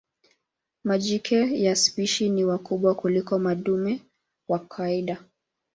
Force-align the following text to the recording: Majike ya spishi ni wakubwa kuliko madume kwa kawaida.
Majike 0.83 1.63
ya 1.63 1.75
spishi 1.75 2.29
ni 2.29 2.45
wakubwa 2.45 2.95
kuliko 2.95 3.39
madume 3.39 4.01
kwa 4.49 4.59
kawaida. 4.59 5.23